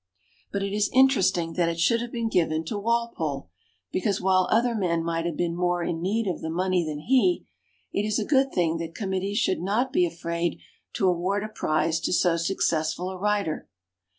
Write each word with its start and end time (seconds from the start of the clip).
But 0.51 0.63
it 0.63 0.73
is 0.73 0.89
interesting 0.93 1.53
that 1.53 1.69
it 1.69 1.77
should 1.79 2.01
have 2.01 2.11
been 2.11 2.27
given 2.27 2.65
to 2.65 2.77
Wal 2.79 3.13
pole, 3.15 3.51
because 3.91 4.19
while 4.19 4.47
other 4.49 4.73
men 4.73 5.03
might 5.03 5.27
have 5.27 5.37
been 5.37 5.55
more 5.55 5.83
in 5.83 6.01
need 6.01 6.25
of 6.25 6.41
the 6.41 6.49
money 6.49 6.83
than 6.83 6.97
he, 7.01 7.45
it 7.93 8.01
is 8.01 8.17
a 8.17 8.25
good 8.25 8.51
thing 8.51 8.77
that 8.77 8.95
com 8.95 9.11
mittees 9.11 9.35
should 9.35 9.61
not 9.61 9.93
be 9.93 10.07
afraid 10.07 10.59
to 10.93 11.07
award 11.07 11.43
a 11.43 11.49
prize 11.49 11.99
to 11.99 12.13
so 12.13 12.35
successful 12.35 13.11
a 13.11 13.17
writer. 13.19 13.69